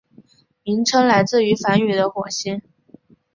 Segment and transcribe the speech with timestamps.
[0.63, 2.59] 名称来自于梵语的火星。